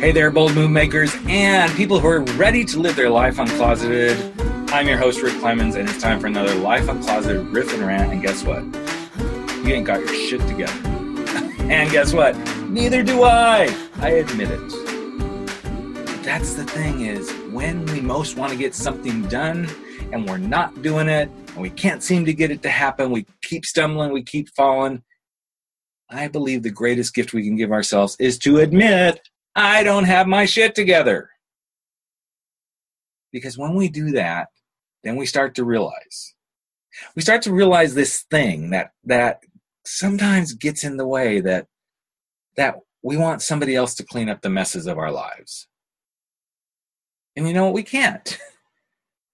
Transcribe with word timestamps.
Hey 0.00 0.12
there, 0.12 0.30
bold 0.30 0.54
move 0.54 0.70
makers 0.70 1.14
and 1.26 1.70
people 1.74 2.00
who 2.00 2.08
are 2.08 2.22
ready 2.38 2.64
to 2.64 2.80
live 2.80 2.96
their 2.96 3.10
life 3.10 3.36
uncloseted. 3.36 4.16
I'm 4.72 4.88
your 4.88 4.96
host, 4.96 5.20
Rick 5.20 5.38
Clemens, 5.40 5.74
and 5.74 5.86
it's 5.86 6.00
time 6.00 6.18
for 6.18 6.26
another 6.26 6.54
Life 6.54 6.86
Uncloseted 6.86 7.52
riff 7.52 7.70
and 7.74 7.82
rant. 7.82 8.10
And 8.10 8.22
guess 8.22 8.42
what? 8.42 8.62
You 9.62 9.74
ain't 9.74 9.86
got 9.86 10.00
your 10.00 10.14
shit 10.14 10.40
together. 10.48 10.72
and 11.70 11.90
guess 11.90 12.14
what? 12.14 12.34
Neither 12.70 13.02
do 13.02 13.24
I. 13.24 13.76
I 13.96 14.08
admit 14.12 14.48
it. 14.50 14.68
That's 16.24 16.54
the 16.54 16.64
thing 16.64 17.02
is 17.02 17.30
when 17.52 17.84
we 17.84 18.00
most 18.00 18.38
want 18.38 18.52
to 18.52 18.58
get 18.58 18.74
something 18.74 19.28
done 19.28 19.68
and 20.12 20.26
we're 20.26 20.38
not 20.38 20.80
doing 20.80 21.10
it 21.10 21.28
and 21.48 21.56
we 21.58 21.68
can't 21.68 22.02
seem 22.02 22.24
to 22.24 22.32
get 22.32 22.50
it 22.50 22.62
to 22.62 22.70
happen, 22.70 23.10
we 23.10 23.26
keep 23.42 23.66
stumbling, 23.66 24.12
we 24.12 24.22
keep 24.22 24.48
falling. 24.56 25.02
I 26.08 26.28
believe 26.28 26.62
the 26.62 26.70
greatest 26.70 27.12
gift 27.12 27.34
we 27.34 27.44
can 27.44 27.54
give 27.54 27.70
ourselves 27.70 28.16
is 28.18 28.38
to 28.38 28.60
admit 28.60 29.20
I 29.54 29.82
don't 29.82 30.04
have 30.04 30.26
my 30.26 30.44
shit 30.44 30.74
together. 30.74 31.30
Because 33.32 33.58
when 33.58 33.74
we 33.74 33.88
do 33.88 34.12
that, 34.12 34.48
then 35.04 35.16
we 35.16 35.26
start 35.26 35.54
to 35.56 35.64
realize. 35.64 36.34
We 37.14 37.22
start 37.22 37.42
to 37.42 37.52
realize 37.52 37.94
this 37.94 38.24
thing 38.30 38.70
that 38.70 38.92
that 39.04 39.40
sometimes 39.84 40.52
gets 40.54 40.84
in 40.84 40.96
the 40.96 41.06
way 41.06 41.40
that 41.40 41.66
that 42.56 42.76
we 43.02 43.16
want 43.16 43.42
somebody 43.42 43.74
else 43.74 43.94
to 43.94 44.04
clean 44.04 44.28
up 44.28 44.42
the 44.42 44.50
messes 44.50 44.86
of 44.86 44.98
our 44.98 45.10
lives. 45.10 45.68
And 47.36 47.46
you 47.46 47.54
know 47.54 47.66
what? 47.66 47.74
We 47.74 47.82
can't. 47.82 48.38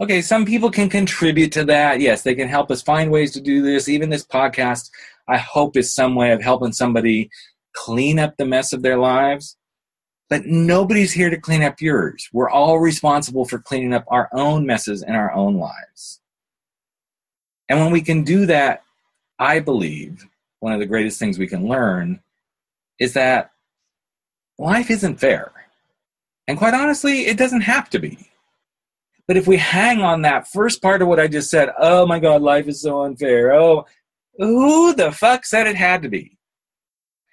Okay, 0.00 0.20
some 0.20 0.44
people 0.44 0.68
can 0.68 0.88
contribute 0.88 1.52
to 1.52 1.64
that. 1.66 2.00
Yes, 2.00 2.22
they 2.22 2.34
can 2.34 2.48
help 2.48 2.72
us 2.72 2.82
find 2.82 3.08
ways 3.08 3.30
to 3.32 3.40
do 3.40 3.62
this. 3.62 3.88
Even 3.88 4.10
this 4.10 4.26
podcast, 4.26 4.90
I 5.28 5.36
hope, 5.36 5.76
is 5.76 5.94
some 5.94 6.16
way 6.16 6.32
of 6.32 6.42
helping 6.42 6.72
somebody 6.72 7.30
clean 7.72 8.18
up 8.18 8.36
the 8.36 8.44
mess 8.44 8.72
of 8.72 8.82
their 8.82 8.96
lives. 8.98 9.56
But 10.30 10.46
nobody's 10.46 11.12
here 11.12 11.30
to 11.30 11.36
clean 11.36 11.62
up 11.62 11.80
yours. 11.80 12.28
We're 12.32 12.50
all 12.50 12.78
responsible 12.78 13.44
for 13.44 13.58
cleaning 13.58 13.92
up 13.92 14.04
our 14.08 14.28
own 14.32 14.64
messes 14.64 15.02
in 15.02 15.14
our 15.14 15.32
own 15.32 15.58
lives. 15.58 16.20
And 17.68 17.80
when 17.80 17.92
we 17.92 18.00
can 18.00 18.22
do 18.22 18.46
that, 18.46 18.82
I 19.38 19.60
believe 19.60 20.26
one 20.60 20.72
of 20.72 20.80
the 20.80 20.86
greatest 20.86 21.18
things 21.18 21.38
we 21.38 21.46
can 21.46 21.66
learn 21.66 22.20
is 22.98 23.14
that 23.14 23.50
life 24.58 24.90
isn't 24.90 25.20
fair. 25.20 25.52
And 26.46 26.58
quite 26.58 26.74
honestly, 26.74 27.26
it 27.26 27.36
doesn't 27.36 27.62
have 27.62 27.90
to 27.90 27.98
be. 27.98 28.30
But 29.26 29.36
if 29.36 29.46
we 29.46 29.56
hang 29.56 30.02
on 30.02 30.22
that 30.22 30.48
first 30.48 30.82
part 30.82 31.02
of 31.02 31.08
what 31.08 31.20
I 31.20 31.28
just 31.28 31.50
said, 31.50 31.70
oh 31.78 32.06
my 32.06 32.18
God, 32.18 32.42
life 32.42 32.68
is 32.68 32.82
so 32.82 33.02
unfair. 33.02 33.52
Oh, 33.54 33.86
who 34.36 34.94
the 34.94 35.12
fuck 35.12 35.44
said 35.44 35.66
it 35.66 35.76
had 35.76 36.02
to 36.02 36.08
be? 36.08 36.38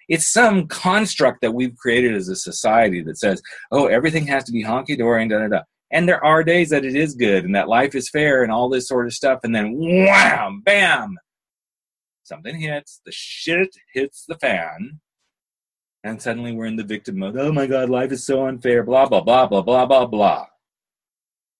It's 0.10 0.28
some 0.28 0.68
construct 0.68 1.42
that 1.42 1.54
we've 1.54 1.78
created 1.78 2.16
as 2.16 2.28
a 2.28 2.36
society 2.36 3.02
that 3.04 3.20
says, 3.20 3.42
oh, 3.72 3.86
everything 3.86 4.28
has 4.28 4.44
to 4.46 4.52
be 4.52 4.64
honky 4.64 4.98
dory 4.98 5.22
and 5.22 5.32
da 5.32 5.40
da 5.40 5.48
da. 5.48 5.62
And 5.92 6.08
there 6.08 6.24
are 6.24 6.44
days 6.44 6.70
that 6.70 6.84
it 6.86 6.96
is 6.96 7.16
good 7.16 7.46
and 7.46 7.56
that 7.56 7.70
life 7.70 7.96
is 7.96 8.10
fair 8.10 8.44
and 8.44 8.52
all 8.52 8.70
this 8.70 8.88
sort 8.88 9.06
of 9.06 9.14
stuff. 9.14 9.40
And 9.44 9.56
then 9.56 9.76
wham, 9.78 10.62
bam, 10.66 11.16
something 12.24 12.60
hits, 12.60 13.02
the 13.06 13.12
shit 13.12 13.70
hits 13.94 14.26
the 14.28 14.36
fan. 14.36 15.00
And 16.04 16.22
suddenly 16.22 16.54
we're 16.54 16.66
in 16.66 16.76
the 16.76 16.84
victim 16.84 17.20
mode. 17.20 17.38
Oh 17.38 17.52
my 17.52 17.68
God, 17.68 17.90
life 17.90 18.12
is 18.12 18.26
so 18.26 18.48
unfair, 18.48 18.84
blah, 18.84 19.08
blah, 19.08 19.22
blah, 19.22 19.48
blah, 19.48 19.62
blah, 19.62 19.86
blah, 19.86 20.06
blah. 20.06 20.46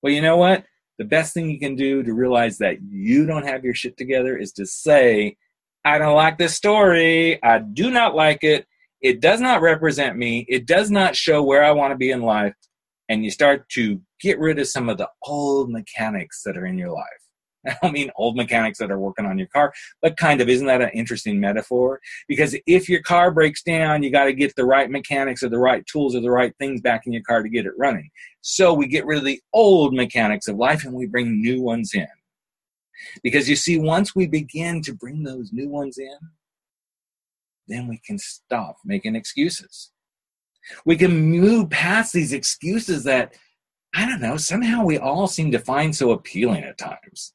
Well, 0.02 0.14
you 0.14 0.22
know 0.22 0.38
what? 0.38 0.64
The 0.98 1.06
best 1.06 1.34
thing 1.34 1.50
you 1.50 1.60
can 1.60 1.76
do 1.76 2.04
to 2.04 2.14
realize 2.14 2.58
that 2.60 2.78
you 2.82 3.26
don't 3.26 3.48
have 3.48 3.64
your 3.64 3.74
shit 3.74 3.98
together 3.98 4.38
is 4.38 4.52
to 4.54 4.66
say, 4.66 5.38
I 5.86 5.98
don't 5.98 6.16
like 6.16 6.38
this 6.38 6.56
story. 6.56 7.42
I 7.44 7.60
do 7.60 7.90
not 7.90 8.16
like 8.16 8.44
it. 8.44 8.68
It 9.02 9.22
does 9.22 9.40
not 9.40 9.62
represent 9.62 10.18
me. 10.18 10.46
It 10.50 10.66
does 10.66 10.92
not 10.92 11.16
show 11.16 11.42
where 11.42 11.64
I 11.64 11.72
want 11.72 11.92
to 11.92 11.98
be 11.98 12.12
in 12.12 12.22
life. 12.22 12.54
And 13.08 13.24
you 13.24 13.32
start 13.32 13.68
to 13.70 14.02
get 14.22 14.40
rid 14.40 14.60
of 14.60 14.68
some 14.68 14.90
of 14.90 14.98
the 14.98 15.10
old 15.24 15.72
mechanics 15.72 16.44
that 16.44 16.58
are 16.58 16.66
in 16.66 16.78
your 16.78 16.92
life. 16.92 17.06
I 17.68 17.76
don't 17.82 17.94
mean 17.94 18.12
old 18.18 18.36
mechanics 18.36 18.78
that 18.80 18.92
are 18.92 19.00
working 19.00 19.26
on 19.26 19.38
your 19.38 19.48
car, 19.48 19.74
but 20.02 20.18
kind 20.18 20.42
of. 20.42 20.50
Isn't 20.50 20.68
that 20.68 20.82
an 20.82 20.90
interesting 20.94 21.40
metaphor? 21.40 22.00
Because 22.28 22.56
if 22.68 22.88
your 22.90 23.02
car 23.02 23.32
breaks 23.32 23.64
down, 23.64 24.04
you 24.04 24.12
got 24.12 24.26
to 24.26 24.34
get 24.34 24.56
the 24.56 24.66
right 24.66 24.90
mechanics 24.90 25.44
or 25.44 25.50
the 25.50 25.60
right 25.60 25.86
tools 25.86 26.16
or 26.16 26.22
the 26.22 26.32
right 26.32 26.54
things 26.60 26.82
back 26.82 27.06
in 27.06 27.14
your 27.14 27.24
car 27.24 27.42
to 27.42 27.50
get 27.50 27.66
it 27.66 27.74
running. 27.78 28.10
So 28.42 28.74
we 28.74 28.88
get 28.88 29.06
rid 29.06 29.18
of 29.18 29.26
the 29.26 29.42
old 29.54 29.94
mechanics 29.94 30.48
of 30.48 30.58
life 30.58 30.86
and 30.86 30.94
we 30.94 31.08
bring 31.08 31.42
new 31.42 31.62
ones 31.62 31.94
in. 31.94 32.08
Because 33.24 33.50
you 33.50 33.56
see, 33.56 33.78
once 33.78 34.16
we 34.16 34.28
begin 34.28 34.82
to 34.84 34.94
bring 34.94 35.24
those 35.24 35.52
new 35.54 35.70
ones 35.70 35.98
in, 35.98 36.18
then 37.68 37.88
we 37.88 38.00
can 38.06 38.18
stop 38.18 38.78
making 38.84 39.16
excuses. 39.16 39.92
We 40.86 40.98
can 40.98 41.20
move 41.20 41.70
past 41.70 42.14
these 42.14 42.34
excuses 42.34 43.04
that, 43.06 43.34
I 43.96 44.06
don't 44.06 44.22
know, 44.22 44.38
somehow 44.38 44.84
we 44.84 44.98
all 44.98 45.28
seem 45.28 45.52
to 45.52 45.60
find 45.60 45.96
so 45.96 46.12
appealing 46.12 46.64
at 46.64 46.78
times. 46.78 47.34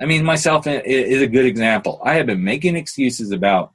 I 0.00 0.06
mean, 0.06 0.24
myself 0.24 0.66
is 0.66 1.22
a 1.22 1.26
good 1.26 1.46
example. 1.46 2.00
I 2.04 2.14
have 2.14 2.26
been 2.26 2.42
making 2.42 2.76
excuses 2.76 3.32
about, 3.32 3.72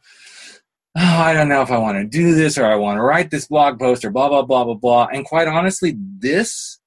oh, 0.98 1.02
I 1.02 1.34
don't 1.34 1.50
know 1.50 1.62
if 1.62 1.72
I 1.72 1.78
want 1.78 1.98
to 1.98 2.06
do 2.06 2.34
this 2.34 2.58
or 2.58 2.66
I 2.66 2.76
want 2.76 2.98
to 2.98 3.04
write 3.04 3.30
this 3.30 3.48
blog 3.48 3.80
post 3.80 4.06
or 4.06 4.12
blah, 4.12 4.30
blah, 4.30 4.44
blah, 4.44 4.64
blah, 4.64 4.74
blah. 4.76 5.08
And 5.12 5.26
quite 5.26 5.48
honestly, 5.48 5.96
this 5.98 6.80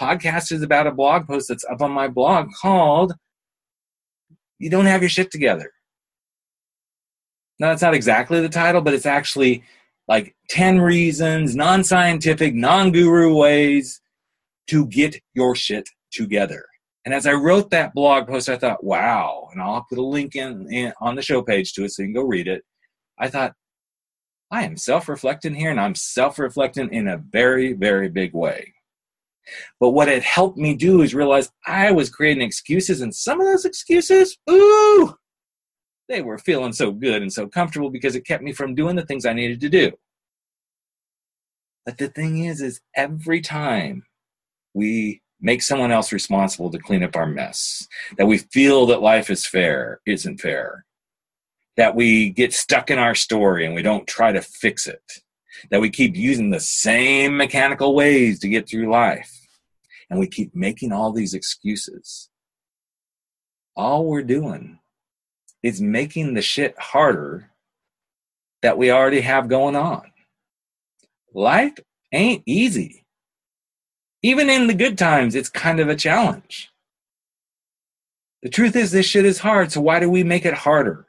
podcast 0.00 0.50
is 0.50 0.62
about 0.62 0.86
a 0.88 0.92
blog 0.92 1.26
post 1.26 1.48
that's 1.48 1.64
up 1.64 1.82
on 1.82 1.92
my 1.92 2.08
blog 2.08 2.50
called 2.60 3.14
you 4.64 4.70
don't 4.70 4.86
have 4.86 5.02
your 5.02 5.10
shit 5.10 5.30
together. 5.30 5.70
Now, 7.58 7.68
that's 7.68 7.82
not 7.82 7.92
exactly 7.92 8.40
the 8.40 8.48
title, 8.48 8.80
but 8.80 8.94
it's 8.94 9.04
actually 9.04 9.62
like 10.08 10.34
10 10.48 10.80
reasons, 10.80 11.54
non 11.54 11.84
scientific, 11.84 12.54
non 12.54 12.90
guru 12.90 13.34
ways 13.34 14.00
to 14.68 14.86
get 14.86 15.20
your 15.34 15.54
shit 15.54 15.86
together. 16.10 16.64
And 17.04 17.12
as 17.12 17.26
I 17.26 17.34
wrote 17.34 17.68
that 17.70 17.92
blog 17.92 18.26
post, 18.26 18.48
I 18.48 18.56
thought, 18.56 18.82
wow, 18.82 19.48
and 19.52 19.60
I'll 19.60 19.84
put 19.86 19.98
a 19.98 20.02
link 20.02 20.34
in, 20.34 20.66
in 20.72 20.94
on 20.98 21.14
the 21.14 21.22
show 21.22 21.42
page 21.42 21.74
to 21.74 21.84
it 21.84 21.92
so 21.92 22.02
you 22.02 22.08
can 22.08 22.14
go 22.14 22.22
read 22.22 22.48
it. 22.48 22.62
I 23.18 23.28
thought, 23.28 23.52
I 24.50 24.64
am 24.64 24.78
self 24.78 25.10
reflecting 25.10 25.54
here, 25.54 25.70
and 25.70 25.80
I'm 25.80 25.94
self 25.94 26.38
reflecting 26.38 26.90
in 26.90 27.08
a 27.08 27.18
very, 27.18 27.74
very 27.74 28.08
big 28.08 28.32
way. 28.32 28.73
But 29.80 29.90
what 29.90 30.08
it 30.08 30.22
helped 30.22 30.58
me 30.58 30.74
do 30.74 31.02
is 31.02 31.14
realize 31.14 31.50
I 31.66 31.90
was 31.90 32.10
creating 32.10 32.42
excuses, 32.42 33.00
and 33.00 33.14
some 33.14 33.40
of 33.40 33.46
those 33.46 33.64
excuses, 33.64 34.36
ooh, 34.50 35.14
they 36.08 36.22
were 36.22 36.38
feeling 36.38 36.72
so 36.72 36.92
good 36.92 37.22
and 37.22 37.32
so 37.32 37.46
comfortable 37.46 37.90
because 37.90 38.14
it 38.14 38.26
kept 38.26 38.42
me 38.42 38.52
from 38.52 38.74
doing 38.74 38.96
the 38.96 39.06
things 39.06 39.24
I 39.24 39.32
needed 39.32 39.60
to 39.60 39.68
do. 39.68 39.92
But 41.86 41.98
the 41.98 42.08
thing 42.08 42.44
is, 42.44 42.60
is 42.60 42.80
every 42.96 43.40
time 43.40 44.04
we 44.72 45.22
make 45.40 45.62
someone 45.62 45.90
else 45.92 46.12
responsible 46.12 46.70
to 46.70 46.78
clean 46.78 47.02
up 47.02 47.16
our 47.16 47.26
mess, 47.26 47.86
that 48.16 48.26
we 48.26 48.38
feel 48.38 48.86
that 48.86 49.02
life 49.02 49.28
is 49.28 49.46
fair, 49.46 50.00
isn't 50.06 50.40
fair, 50.40 50.86
that 51.76 51.94
we 51.94 52.30
get 52.30 52.52
stuck 52.52 52.90
in 52.90 52.98
our 52.98 53.14
story 53.14 53.66
and 53.66 53.74
we 53.74 53.82
don't 53.82 54.06
try 54.06 54.32
to 54.32 54.40
fix 54.40 54.86
it, 54.86 55.02
that 55.70 55.80
we 55.80 55.90
keep 55.90 56.16
using 56.16 56.50
the 56.50 56.60
same 56.60 57.36
mechanical 57.36 57.94
ways 57.94 58.38
to 58.40 58.48
get 58.48 58.68
through 58.68 58.90
life 58.90 59.44
and 60.10 60.18
we 60.18 60.26
keep 60.26 60.54
making 60.54 60.92
all 60.92 61.12
these 61.12 61.34
excuses. 61.34 62.28
All 63.76 64.04
we're 64.06 64.22
doing 64.22 64.78
is 65.62 65.80
making 65.80 66.34
the 66.34 66.42
shit 66.42 66.78
harder 66.78 67.50
that 68.62 68.78
we 68.78 68.90
already 68.90 69.22
have 69.22 69.48
going 69.48 69.76
on. 69.76 70.02
Life 71.32 71.78
ain't 72.12 72.42
easy. 72.46 73.04
Even 74.22 74.48
in 74.48 74.68
the 74.68 74.74
good 74.74 74.96
times, 74.96 75.34
it's 75.34 75.48
kind 75.48 75.80
of 75.80 75.88
a 75.88 75.96
challenge. 75.96 76.70
The 78.42 78.48
truth 78.50 78.76
is, 78.76 78.92
this 78.92 79.06
shit 79.06 79.24
is 79.24 79.38
hard, 79.38 79.72
so 79.72 79.80
why 79.80 80.00
do 80.00 80.08
we 80.08 80.22
make 80.22 80.44
it 80.44 80.54
harder? 80.54 81.06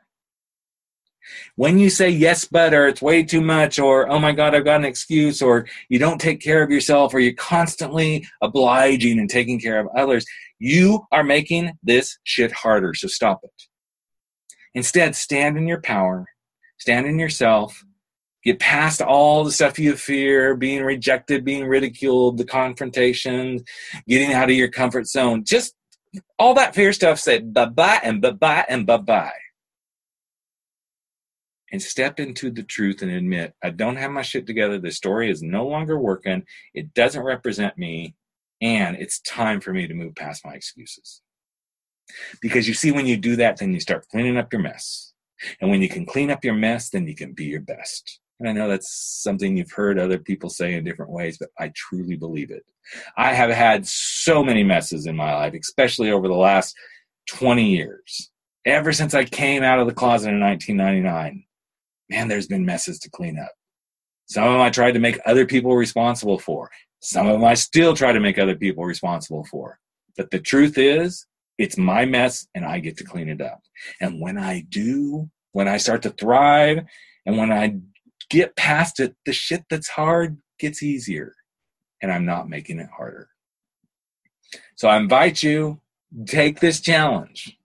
When 1.56 1.78
you 1.78 1.90
say 1.90 2.10
yes, 2.10 2.46
but, 2.46 2.74
or 2.74 2.88
it's 2.88 3.02
way 3.02 3.24
too 3.24 3.42
much, 3.42 3.80
or 3.80 4.10
oh 4.10 4.20
my 4.20 4.32
God, 4.32 4.56
I've 4.56 4.66
got 4.66 4.80
an 4.80 4.86
excuse, 4.86 5.42
or 5.42 5.68
you 5.90 6.00
don't 6.00 6.20
take 6.20 6.42
care 6.42 6.64
of 6.64 6.72
yourself, 6.72 7.14
or 7.14 7.20
you're 7.20 7.34
constantly 7.34 8.28
obliging 8.42 9.20
and 9.20 9.30
taking 9.30 9.60
care 9.60 9.80
of 9.80 9.88
others, 9.96 10.26
you 10.60 11.06
are 11.12 11.24
making 11.24 11.72
this 11.84 12.18
shit 12.24 12.52
harder. 12.52 12.94
So 12.94 13.08
stop 13.08 13.42
it. 13.44 13.52
Instead, 14.74 15.16
stand 15.16 15.58
in 15.58 15.68
your 15.68 15.82
power, 15.82 16.26
stand 16.78 17.06
in 17.08 17.18
yourself, 17.18 17.84
get 18.44 18.60
past 18.60 19.02
all 19.02 19.44
the 19.44 19.52
stuff 19.52 19.80
you 19.80 19.96
fear, 19.96 20.56
being 20.56 20.84
rejected, 20.84 21.46
being 21.46 21.66
ridiculed, 21.66 22.38
the 22.38 22.46
confrontation, 22.46 23.64
getting 24.08 24.34
out 24.34 24.50
of 24.50 24.56
your 24.56 24.68
comfort 24.68 25.08
zone. 25.08 25.44
Just 25.44 25.76
all 26.38 26.54
that 26.54 26.76
fear 26.76 26.94
stuff 26.94 27.20
said 27.20 27.54
bye 27.54 27.66
bye 27.66 28.00
and 28.04 28.22
bye 28.22 28.32
bye 28.32 28.66
and 28.70 28.86
bye 28.86 28.98
bye 28.98 29.32
and 31.76 31.82
step 31.82 32.22
into 32.22 32.50
the 32.50 32.64
truth 32.64 33.02
and 33.02 33.12
admit 33.12 33.54
I 33.62 33.70
don't 33.70 33.98
have 33.98 34.12
my 34.12 34.22
shit 34.22 34.48
together. 34.48 34.80
The 34.80 34.92
story 34.92 35.30
is 35.30 35.44
no 35.44 35.68
longer 35.68 36.00
working. 36.00 36.46
It 36.74 36.94
doesn't 36.94 37.22
represent 37.22 37.78
me. 37.78 38.16
And 38.62 38.96
it's 38.96 39.20
time 39.20 39.60
for 39.60 39.74
me 39.74 39.86
to 39.86 39.94
move 39.94 40.16
past 40.16 40.46
my 40.46 40.54
excuses. 40.54 41.22
Because 42.42 42.66
you 42.66 42.74
see, 42.74 42.94
when 42.94 43.08
you 43.08 43.18
do 43.18 43.36
that, 43.36 43.58
then 43.58 43.74
you 43.74 43.82
start 43.82 44.08
cleaning 44.08 44.38
up 44.38 44.54
your 44.54 44.62
mess. 44.62 45.12
And 45.60 45.70
when 45.70 45.82
you 45.82 45.90
can 45.90 46.06
clean 46.06 46.32
up 46.32 46.46
your 46.46 46.54
mess, 46.54 46.92
then 46.92 47.08
you 47.08 47.14
can 47.14 47.34
be 47.34 47.44
your 47.44 47.60
best. 47.60 48.22
And 48.40 48.48
I 48.48 48.54
know 48.54 48.70
that's 48.70 49.22
something 49.22 49.58
you've 49.58 49.74
heard 49.74 50.00
other 50.00 50.18
people 50.18 50.50
say 50.50 50.76
in 50.76 50.86
different 50.86 51.12
ways, 51.12 51.38
but 51.38 51.50
I 51.60 51.74
truly 51.76 52.16
believe 52.16 52.52
it. 52.52 52.64
I 53.18 53.34
have 53.34 53.50
had 53.50 53.86
so 53.86 54.46
many 54.46 54.64
messes 54.64 55.08
in 55.08 55.18
my 55.18 55.36
life, 55.36 55.54
especially 55.54 56.10
over 56.10 56.30
the 56.30 56.36
last 56.36 56.74
20 57.32 57.70
years. 57.70 58.32
Ever 58.66 58.94
since 58.94 59.14
I 59.14 59.26
came 59.26 59.62
out 59.62 59.80
of 59.80 59.88
the 59.88 59.94
closet 59.94 60.30
in 60.30 60.40
1999, 60.40 61.44
man, 62.10 62.28
there's 62.28 62.48
been 62.48 62.66
messes 62.66 63.00
to 63.00 63.10
clean 63.10 63.40
up. 63.40 63.52
Some 64.28 64.46
of 64.46 64.54
them 64.54 64.62
I 64.62 64.70
tried 64.70 64.94
to 64.94 65.00
make 65.00 65.20
other 65.26 65.46
people 65.46 65.76
responsible 65.76 66.40
for. 66.40 66.70
Some 67.02 67.28
of 67.28 67.34
them 67.34 67.44
I 67.44 67.54
still 67.54 67.96
try 67.96 68.12
to 68.12 68.20
make 68.20 68.40
other 68.40 68.56
people 68.56 68.84
responsible 68.84 69.46
for. 69.46 69.80
But 70.18 70.32
the 70.32 70.40
truth 70.40 70.78
is, 70.78 71.28
it's 71.58 71.78
my 71.78 72.06
mess 72.06 72.48
and 72.56 72.66
I 72.66 72.80
get 72.80 72.98
to 72.98 73.04
clean 73.04 73.30
it 73.30 73.42
up. 73.42 73.62
And 74.02 74.20
when 74.20 74.38
I 74.38 74.66
do, 74.70 75.30
when 75.52 75.68
I 75.68 75.78
start 75.78 76.02
to 76.04 76.10
thrive 76.10 76.86
and 77.26 77.38
when 77.38 77.52
I 77.52 77.78
get 78.30 78.56
past 78.56 79.00
it, 79.00 79.16
the 79.26 79.34
shit 79.34 79.64
that's 79.70 79.90
hard 79.90 80.38
gets 80.60 80.82
easier 80.82 81.34
and 82.02 82.12
I'm 82.12 82.26
not 82.26 82.50
making 82.50 82.80
it 82.80 82.90
harder. 82.96 83.30
So 84.76 84.88
I 84.88 84.98
invite 84.98 85.44
you, 85.44 85.80
take 86.26 86.60
this 86.60 86.82
challenge. 86.82 87.58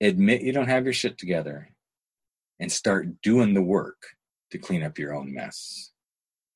Admit 0.00 0.42
you 0.42 0.52
don't 0.52 0.68
have 0.68 0.84
your 0.84 0.92
shit 0.94 1.18
together 1.18 1.73
and 2.60 2.70
start 2.70 3.20
doing 3.22 3.54
the 3.54 3.62
work 3.62 4.02
to 4.50 4.58
clean 4.58 4.82
up 4.82 4.98
your 4.98 5.14
own 5.14 5.32
mess. 5.32 5.90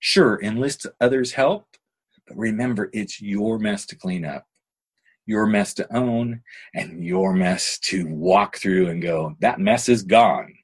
Sure, 0.01 0.41
enlist 0.43 0.87
others' 1.01 1.33
help, 1.33 1.67
but 2.27 2.37
remember 2.37 2.91
it's 2.93 3.21
your 3.21 3.59
mess 3.59 3.85
to 3.87 3.97
clean 3.97 4.25
up, 4.25 4.47
your 5.27 5.47
mess 5.47 5.75
to 5.75 5.97
own, 5.97 6.43
and 6.75 7.05
your 7.05 7.33
mess 7.33 7.79
to 7.81 8.07
walk 8.07 8.57
through 8.57 8.89
and 8.89 9.03
go, 9.03 9.37
that 9.41 9.59
mess 9.59 9.89
is 9.89 10.03
gone 10.03 10.55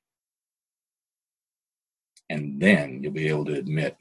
and 2.30 2.60
then 2.60 3.02
you'll 3.02 3.12
be 3.12 3.28
able 3.28 3.44
to 3.46 3.54
admit, 3.54 3.96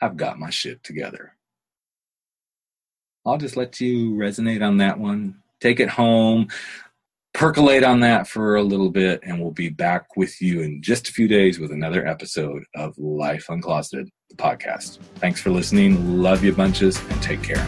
I've 0.00 0.16
got 0.16 0.38
my 0.38 0.50
shit 0.50 0.82
together. 0.82 1.36
I'll 3.26 3.38
just 3.38 3.56
let 3.56 3.80
you 3.80 4.12
resonate 4.12 4.62
on 4.62 4.78
that 4.78 4.98
one. 4.98 5.42
Take 5.60 5.80
it 5.80 5.88
home, 5.88 6.48
percolate 7.34 7.82
on 7.82 8.00
that 8.00 8.26
for 8.26 8.56
a 8.56 8.62
little 8.62 8.90
bit, 8.90 9.20
and 9.24 9.40
we'll 9.40 9.50
be 9.50 9.68
back 9.68 10.16
with 10.16 10.40
you 10.40 10.62
in 10.62 10.80
just 10.80 11.08
a 11.08 11.12
few 11.12 11.28
days 11.28 11.58
with 11.58 11.72
another 11.72 12.06
episode 12.06 12.64
of 12.74 12.96
Life 12.96 13.46
Uncloseted, 13.48 14.08
the 14.30 14.36
podcast. 14.36 14.98
Thanks 15.16 15.40
for 15.40 15.50
listening. 15.50 16.22
Love 16.22 16.42
you 16.42 16.52
bunches 16.52 16.98
and 17.10 17.22
take 17.22 17.42
care. 17.42 17.66